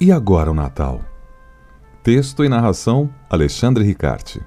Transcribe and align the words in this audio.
E 0.00 0.10
agora 0.10 0.50
o 0.50 0.54
Natal? 0.54 1.02
Texto 2.02 2.44
e 2.44 2.48
narração: 2.48 3.08
Alexandre 3.30 3.84
Ricarte. 3.84 4.42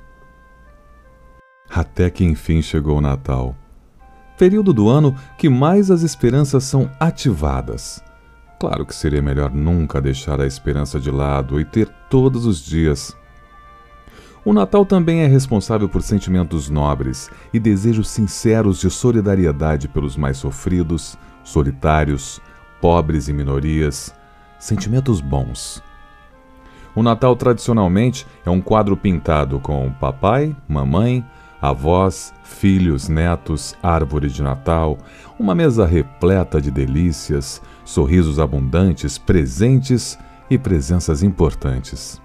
Até 1.70 2.10
que 2.10 2.26
enfim 2.26 2.62
chegou 2.62 2.98
o 2.98 3.02
Natal. 3.02 3.56
Período 4.38 4.74
do 4.74 4.90
ano 4.90 5.16
que 5.38 5.50
mais 5.50 5.90
as 5.90 6.02
esperanças 6.04 6.66
são 6.66 6.92
ativadas. 7.00 8.04
Claro 8.60 8.86
que 8.86 8.94
seria 8.94 9.22
melhor 9.22 9.50
nunca 9.52 10.02
deixar 10.02 10.42
a 10.42 10.46
esperança 10.46 11.00
de 11.00 11.10
lado 11.10 11.62
e 11.62 11.66
ter 11.66 11.88
todos 12.10 12.46
os 12.46 12.60
dias. 12.60 13.16
O 14.44 14.52
Natal 14.52 14.86
também 14.86 15.22
é 15.22 15.28
responsável 15.28 15.88
por 15.88 16.02
sentimentos 16.02 16.70
nobres 16.70 17.30
e 17.54 17.60
desejos 17.60 18.10
sinceros 18.10 18.80
de 18.80 18.90
solidariedade 18.90 19.88
pelos 19.88 20.18
mais 20.18 20.38
sofridos, 20.38 21.18
solitários, 21.44 22.42
pobres 22.82 23.28
e 23.28 23.34
minorias, 23.34 24.14
sentimentos 24.60 25.22
bons. 25.22 25.84
O 26.96 27.04
Natal 27.04 27.36
tradicionalmente 27.36 28.26
é 28.46 28.50
um 28.50 28.60
quadro 28.60 28.98
pintado 28.98 29.60
com 29.60 29.92
papai, 30.00 30.56
mamãe, 30.68 31.24
avós, 31.62 32.34
filhos, 32.44 33.08
netos, 33.08 33.76
árvore 33.84 34.30
de 34.30 34.42
Natal, 34.42 34.98
uma 35.40 35.54
mesa 35.54 35.86
repleta 35.86 36.60
de 36.60 36.72
delícias, 36.72 37.62
sorrisos 37.86 38.40
abundantes, 38.40 39.18
presentes 39.18 40.18
e 40.50 40.58
presenças 40.58 41.22
importantes. 41.22 42.22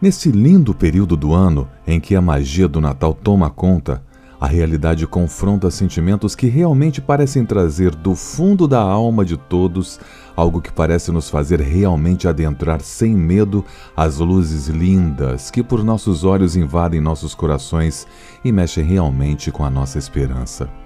Nesse 0.00 0.30
lindo 0.30 0.74
período 0.74 1.16
do 1.16 1.32
ano 1.32 1.68
em 1.86 1.98
que 1.98 2.14
a 2.14 2.20
magia 2.20 2.68
do 2.68 2.80
Natal 2.80 3.14
toma 3.14 3.48
conta, 3.48 4.04
a 4.40 4.46
realidade 4.46 5.06
confronta 5.06 5.70
sentimentos 5.70 6.34
que 6.34 6.46
realmente 6.46 7.00
parecem 7.00 7.44
trazer 7.44 7.94
do 7.94 8.14
fundo 8.14 8.68
da 8.68 8.80
alma 8.80 9.24
de 9.24 9.36
todos 9.36 9.98
algo 10.36 10.60
que 10.60 10.72
parece 10.72 11.10
nos 11.10 11.30
fazer 11.30 11.60
realmente 11.60 12.28
adentrar 12.28 12.80
sem 12.80 13.14
medo 13.14 13.64
as 13.96 14.18
luzes 14.18 14.68
lindas 14.68 15.50
que 15.50 15.62
por 15.62 15.82
nossos 15.82 16.24
olhos 16.24 16.56
invadem 16.56 17.00
nossos 17.00 17.34
corações 17.34 18.06
e 18.44 18.52
mexem 18.52 18.84
realmente 18.84 19.50
com 19.50 19.64
a 19.64 19.70
nossa 19.70 19.98
esperança. 19.98 20.85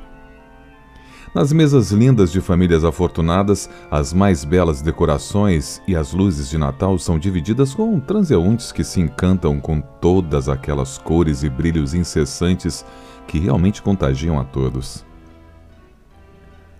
Nas 1.32 1.52
mesas 1.52 1.92
lindas 1.92 2.32
de 2.32 2.40
famílias 2.40 2.84
afortunadas, 2.84 3.70
as 3.88 4.12
mais 4.12 4.44
belas 4.44 4.82
decorações 4.82 5.80
e 5.86 5.94
as 5.94 6.12
luzes 6.12 6.50
de 6.50 6.58
Natal 6.58 6.98
são 6.98 7.20
divididas 7.20 7.72
com 7.72 8.00
transeuntes 8.00 8.72
que 8.72 8.82
se 8.82 9.00
encantam 9.00 9.60
com 9.60 9.80
todas 9.80 10.48
aquelas 10.48 10.98
cores 10.98 11.44
e 11.44 11.48
brilhos 11.48 11.94
incessantes 11.94 12.84
que 13.28 13.38
realmente 13.38 13.80
contagiam 13.80 14.40
a 14.40 14.44
todos. 14.44 15.04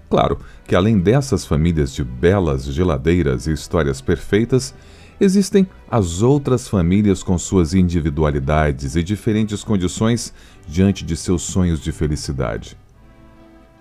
Claro 0.09 0.39
que, 0.67 0.75
além 0.75 0.99
dessas 0.99 1.47
famílias 1.47 1.95
de 1.95 2.03
belas 2.03 2.65
geladeiras 2.65 3.47
e 3.47 3.53
histórias 3.53 4.01
perfeitas, 4.01 4.75
existem 5.21 5.65
as 5.89 6.23
outras 6.23 6.67
famílias 6.67 7.23
com 7.23 7.39
suas 7.39 7.73
individualidades 7.73 8.97
e 8.97 9.03
diferentes 9.05 9.63
condições 9.63 10.35
diante 10.67 11.05
de 11.05 11.17
seus 11.17 11.43
sonhos 11.43 11.79
de 11.79 11.93
felicidade. 11.93 12.77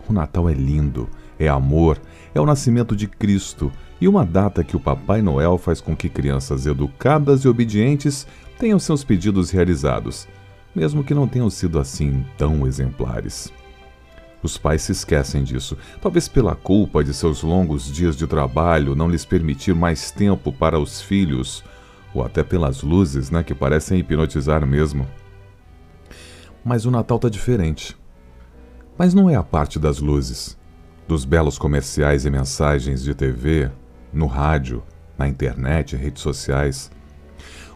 O 0.10 0.14
Natal 0.14 0.50
é 0.50 0.54
lindo, 0.54 1.08
é 1.38 1.48
amor, 1.48 2.02
é 2.34 2.42
o 2.42 2.46
nascimento 2.46 2.96
de 2.96 3.08
Cristo 3.08 3.72
e 4.02 4.08
uma 4.08 4.26
data 4.26 4.64
que 4.64 4.76
o 4.76 4.80
Papai 4.80 5.22
Noel 5.22 5.56
faz 5.60 5.80
com 5.80 5.96
que 5.96 6.10
crianças 6.10 6.66
educadas 6.66 7.42
e 7.42 7.48
obedientes 7.48 8.26
tenham 8.58 8.80
seus 8.80 9.04
pedidos 9.04 9.52
realizados, 9.52 10.28
mesmo 10.76 11.04
que 11.04 11.14
não 11.14 11.28
tenham 11.28 11.48
sido 11.48 11.80
assim 11.80 12.26
tão 12.40 12.66
exemplares. 12.66 13.54
Os 14.42 14.58
pais 14.58 14.82
se 14.82 14.94
esquecem 14.94 15.44
disso, 15.44 15.78
talvez 16.02 16.28
pela 16.28 16.56
culpa 16.56 17.04
de 17.04 17.14
seus 17.14 17.44
longos 17.44 17.92
dias 17.92 18.16
de 18.16 18.26
trabalho 18.26 18.96
não 18.96 19.10
lhes 19.10 19.26
permitir 19.26 19.76
mais 19.76 20.10
tempo 20.10 20.52
para 20.52 20.80
os 20.80 21.02
filhos, 21.02 21.64
ou 22.16 22.24
até 22.24 22.42
pelas 22.42 22.82
luzes, 22.82 23.30
né, 23.30 23.44
que 23.44 23.54
parecem 23.54 24.00
hipnotizar 24.00 24.66
mesmo. 24.66 25.06
Mas 26.66 26.86
o 26.86 26.92
Natal 26.92 27.20
tá 27.20 27.30
diferente. 27.30 27.99
Mas 29.00 29.14
não 29.14 29.30
é 29.30 29.36
a 29.36 29.42
parte 29.42 29.80
das 29.80 30.00
luzes, 30.00 30.58
dos 31.08 31.24
belos 31.24 31.58
comerciais 31.58 32.26
e 32.26 32.30
mensagens 32.30 33.02
de 33.02 33.16
TV, 33.16 33.72
no 34.12 34.28
rádio, 34.28 34.84
na 35.18 35.26
internet, 35.26 35.96
redes 35.96 36.22
sociais. 36.22 36.92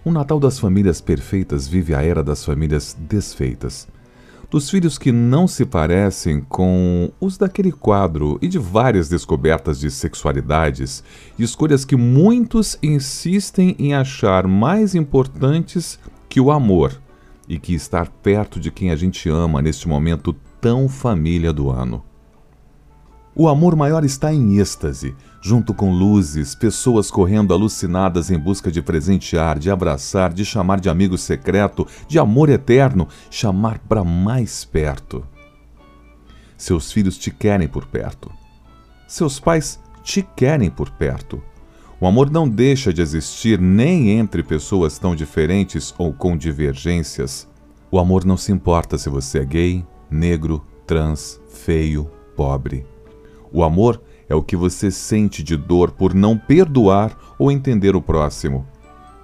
O 0.04 0.12
Natal 0.12 0.38
das 0.38 0.60
famílias 0.60 1.00
perfeitas 1.00 1.66
vive 1.66 1.96
a 1.96 2.04
era 2.04 2.22
das 2.22 2.44
famílias 2.44 2.96
desfeitas 3.00 3.88
dos 4.54 4.70
filhos 4.70 5.00
que 5.00 5.12
não 5.12 5.48
se 5.48 5.66
parecem 5.66 6.40
com 6.42 7.12
os 7.20 7.40
daquele 7.40 7.72
quadro 7.72 8.38
e 8.40 8.48
de 8.48 8.60
várias 8.60 9.10
descobertas 9.10 9.80
de 9.80 9.90
sexualidades 9.90 11.04
e 11.40 11.44
escolhas 11.44 11.84
que 11.84 11.96
muitos 11.96 12.78
insistem 12.84 13.76
em 13.80 13.96
achar 13.96 14.46
mais 14.46 14.94
importantes 14.94 15.98
que 16.30 16.40
o 16.40 16.52
amor 16.52 17.02
e 17.50 17.58
que 17.58 17.74
estar 17.74 18.10
perto 18.10 18.60
de 18.60 18.70
quem 18.70 18.92
a 18.92 18.96
gente 18.96 19.28
ama 19.28 19.60
neste 19.60 19.88
momento 19.88 20.36
tão 20.64 20.88
família 20.88 21.52
do 21.52 21.70
ano. 21.70 22.02
O 23.36 23.50
amor 23.50 23.76
maior 23.76 24.06
está 24.06 24.34
em 24.34 24.60
êxtase, 24.60 25.14
junto 25.42 25.74
com 25.74 25.92
luzes, 25.92 26.56
pessoas 26.56 27.12
correndo 27.12 27.54
alucinadas 27.54 28.32
em 28.32 28.40
busca 28.40 28.72
de 28.72 28.82
presentear, 28.82 29.60
de 29.60 29.70
abraçar, 29.70 30.32
de 30.32 30.46
chamar 30.46 30.80
de 30.80 30.88
amigo 30.88 31.18
secreto, 31.18 31.86
de 32.08 32.18
amor 32.18 32.48
eterno, 32.48 33.10
chamar 33.30 33.78
para 33.80 34.06
mais 34.06 34.64
perto. 34.64 35.28
Seus 36.56 36.94
filhos 36.94 37.18
te 37.18 37.30
querem 37.30 37.68
por 37.68 37.86
perto. 37.86 38.32
Seus 39.06 39.42
pais 39.42 39.82
te 40.02 40.22
querem 40.22 40.70
por 40.70 40.92
perto. 40.92 41.44
O 42.00 42.08
amor 42.08 42.32
não 42.32 42.48
deixa 42.48 42.94
de 42.94 43.02
existir 43.02 43.60
nem 43.60 44.12
entre 44.12 44.42
pessoas 44.42 44.98
tão 44.98 45.14
diferentes 45.14 45.94
ou 45.98 46.14
com 46.14 46.38
divergências. 46.38 47.50
O 47.92 48.00
amor 48.00 48.24
não 48.24 48.38
se 48.38 48.54
importa 48.54 48.98
se 48.98 49.10
você 49.10 49.40
é 49.40 49.46
gay, 49.46 49.86
negro, 50.14 50.64
trans, 50.86 51.42
feio, 51.50 52.10
pobre 52.36 52.94
o 53.54 53.64
amor 53.64 54.02
é 54.28 54.34
o 54.34 54.42
que 54.42 54.56
você 54.56 54.90
sente 54.90 55.44
de 55.44 55.56
dor 55.56 55.92
por 55.92 56.16
não 56.16 56.36
perdoar 56.36 57.16
ou 57.38 57.52
entender 57.52 57.96
o 57.96 58.02
próximo. 58.02 58.66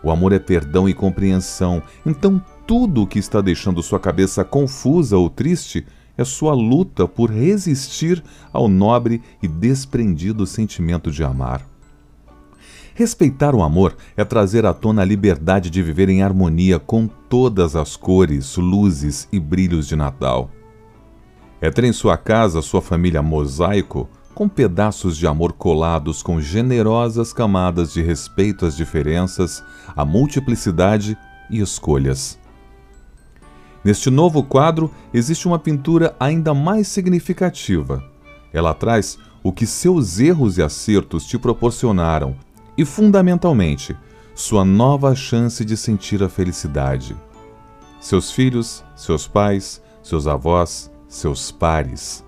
O 0.03 0.11
amor 0.11 0.31
é 0.31 0.39
perdão 0.39 0.87
e 0.87 0.93
compreensão. 0.93 1.81
Então, 2.05 2.39
tudo 2.67 3.01
o 3.01 3.07
que 3.07 3.17
está 3.17 3.41
deixando 3.41 3.81
sua 3.81 3.99
cabeça 3.99 4.45
confusa 4.45 5.17
ou 5.17 5.29
triste 5.29 5.85
é 6.15 6.23
sua 6.23 6.53
luta 6.53 7.07
por 7.07 7.31
resistir 7.31 8.23
ao 8.53 8.67
nobre 8.67 9.21
e 9.41 9.47
desprendido 9.47 10.45
sentimento 10.45 11.09
de 11.09 11.23
amar. 11.23 11.65
Respeitar 12.93 13.55
o 13.55 13.63
amor 13.63 13.95
é 14.15 14.23
trazer 14.23 14.65
à 14.65 14.73
tona 14.73 15.01
a 15.01 15.05
liberdade 15.05 15.69
de 15.69 15.81
viver 15.81 16.09
em 16.09 16.21
harmonia 16.21 16.77
com 16.77 17.07
todas 17.07 17.75
as 17.75 17.95
cores, 17.95 18.57
luzes 18.57 19.27
e 19.31 19.39
brilhos 19.39 19.87
de 19.87 19.95
Natal. 19.95 20.51
É 21.61 21.69
ter 21.69 21.83
em 21.83 21.93
sua 21.93 22.17
casa 22.17 22.61
sua 22.61 22.81
família 22.81 23.21
mosaico 23.21 24.09
com 24.33 24.47
pedaços 24.47 25.17
de 25.17 25.27
amor 25.27 25.51
colados 25.51 26.23
com 26.23 26.39
generosas 26.39 27.33
camadas 27.33 27.91
de 27.91 28.01
respeito 28.01 28.65
às 28.65 28.77
diferenças, 28.77 29.61
à 29.95 30.05
multiplicidade 30.05 31.17
e 31.49 31.59
escolhas. 31.59 32.39
Neste 33.83 34.09
novo 34.09 34.43
quadro 34.43 34.91
existe 35.13 35.47
uma 35.47 35.59
pintura 35.59 36.15
ainda 36.19 36.53
mais 36.53 36.87
significativa. 36.87 38.03
Ela 38.53 38.73
traz 38.73 39.17
o 39.43 39.51
que 39.51 39.65
seus 39.65 40.19
erros 40.19 40.57
e 40.57 40.61
acertos 40.61 41.25
te 41.25 41.37
proporcionaram 41.37 42.35
e, 42.77 42.85
fundamentalmente, 42.85 43.95
sua 44.33 44.63
nova 44.63 45.13
chance 45.15 45.65
de 45.65 45.75
sentir 45.75 46.23
a 46.23 46.29
felicidade. 46.29 47.15
Seus 47.99 48.31
filhos, 48.31 48.83
seus 48.95 49.27
pais, 49.27 49.81
seus 50.01 50.27
avós, 50.27 50.89
seus 51.09 51.51
pares 51.51 52.23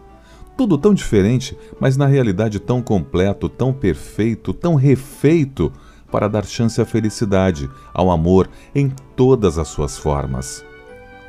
tudo 0.61 0.77
tão 0.77 0.93
diferente, 0.93 1.57
mas 1.79 1.97
na 1.97 2.05
realidade 2.05 2.59
tão 2.59 2.81
completo, 2.81 3.49
tão 3.49 3.73
perfeito, 3.73 4.53
tão 4.53 4.75
refeito 4.75 5.71
para 6.11 6.27
dar 6.27 6.45
chance 6.45 6.79
à 6.79 6.85
felicidade, 6.85 7.69
ao 7.93 8.11
amor 8.11 8.49
em 8.75 8.89
todas 9.15 9.57
as 9.57 9.69
suas 9.69 9.97
formas. 9.97 10.63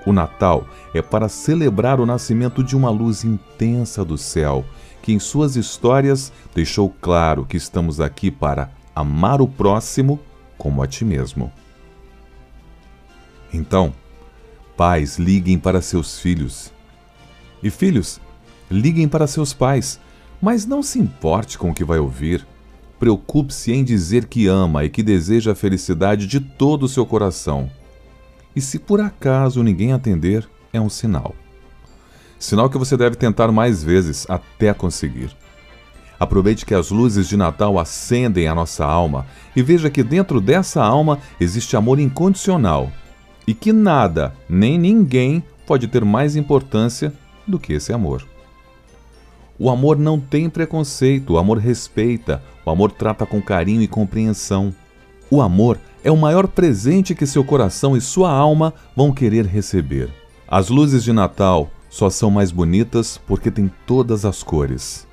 O 0.04 0.12
Natal 0.12 0.66
é 0.92 1.00
para 1.00 1.28
celebrar 1.28 2.00
o 2.00 2.06
nascimento 2.06 2.62
de 2.62 2.76
uma 2.76 2.90
luz 2.90 3.24
intensa 3.24 4.04
do 4.04 4.18
céu, 4.18 4.64
que 5.00 5.12
em 5.12 5.18
suas 5.18 5.56
histórias 5.56 6.32
deixou 6.54 6.94
claro 7.00 7.46
que 7.46 7.56
estamos 7.56 8.00
aqui 8.00 8.30
para 8.30 8.70
amar 8.94 9.40
o 9.40 9.46
próximo 9.46 10.18
como 10.58 10.82
a 10.82 10.86
ti 10.86 11.04
mesmo. 11.04 11.52
Então, 13.50 13.94
pais 14.76 15.18
liguem 15.18 15.58
para 15.58 15.80
seus 15.80 16.18
filhos. 16.18 16.71
E 17.62 17.70
filhos, 17.70 18.20
Liguem 18.72 19.06
para 19.06 19.26
seus 19.26 19.52
pais, 19.52 20.00
mas 20.40 20.64
não 20.64 20.82
se 20.82 20.98
importe 20.98 21.58
com 21.58 21.70
o 21.70 21.74
que 21.74 21.84
vai 21.84 21.98
ouvir. 21.98 22.46
Preocupe-se 22.98 23.70
em 23.70 23.84
dizer 23.84 24.24
que 24.26 24.46
ama 24.46 24.84
e 24.84 24.88
que 24.88 25.02
deseja 25.02 25.52
a 25.52 25.54
felicidade 25.54 26.26
de 26.26 26.40
todo 26.40 26.84
o 26.84 26.88
seu 26.88 27.04
coração. 27.04 27.70
E 28.56 28.60
se 28.60 28.78
por 28.78 28.98
acaso 28.98 29.62
ninguém 29.62 29.92
atender, 29.92 30.48
é 30.72 30.80
um 30.80 30.88
sinal. 30.88 31.34
Sinal 32.38 32.70
que 32.70 32.78
você 32.78 32.96
deve 32.96 33.14
tentar 33.14 33.52
mais 33.52 33.84
vezes 33.84 34.26
até 34.28 34.72
conseguir. 34.72 35.30
Aproveite 36.18 36.64
que 36.64 36.74
as 36.74 36.90
luzes 36.90 37.28
de 37.28 37.36
Natal 37.36 37.78
acendem 37.78 38.48
a 38.48 38.54
nossa 38.54 38.86
alma 38.86 39.26
e 39.54 39.62
veja 39.62 39.90
que 39.90 40.02
dentro 40.02 40.40
dessa 40.40 40.82
alma 40.82 41.18
existe 41.38 41.76
amor 41.76 41.98
incondicional 41.98 42.90
e 43.46 43.52
que 43.52 43.72
nada, 43.72 44.32
nem 44.48 44.78
ninguém, 44.78 45.42
pode 45.66 45.88
ter 45.88 46.04
mais 46.04 46.36
importância 46.36 47.12
do 47.46 47.58
que 47.58 47.72
esse 47.72 47.92
amor. 47.92 48.26
O 49.58 49.70
amor 49.70 49.98
não 49.98 50.18
tem 50.18 50.48
preconceito, 50.50 51.34
o 51.34 51.38
amor 51.38 51.58
respeita, 51.58 52.42
o 52.64 52.70
amor 52.70 52.90
trata 52.90 53.24
com 53.24 53.40
carinho 53.40 53.82
e 53.82 53.88
compreensão. 53.88 54.74
O 55.30 55.40
amor 55.40 55.78
é 56.02 56.10
o 56.10 56.16
maior 56.16 56.48
presente 56.48 57.14
que 57.14 57.26
seu 57.26 57.44
coração 57.44 57.96
e 57.96 58.00
sua 58.00 58.30
alma 58.30 58.74
vão 58.96 59.12
querer 59.12 59.46
receber. 59.46 60.10
As 60.48 60.68
luzes 60.68 61.04
de 61.04 61.12
Natal 61.12 61.70
só 61.88 62.10
são 62.10 62.30
mais 62.30 62.50
bonitas 62.50 63.18
porque 63.26 63.50
têm 63.50 63.70
todas 63.86 64.24
as 64.24 64.42
cores. 64.42 65.06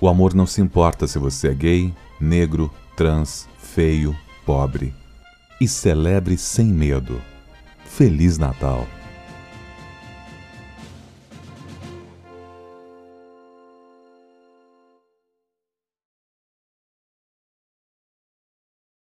O 0.00 0.08
amor 0.08 0.34
não 0.34 0.46
se 0.46 0.60
importa 0.60 1.06
se 1.06 1.18
você 1.18 1.48
é 1.48 1.54
gay, 1.54 1.94
negro, 2.20 2.70
trans, 2.96 3.48
feio, 3.58 4.14
pobre. 4.44 4.94
E 5.60 5.66
celebre 5.66 6.36
sem 6.36 6.66
medo. 6.66 7.20
Feliz 7.84 8.38
Natal! 8.38 8.86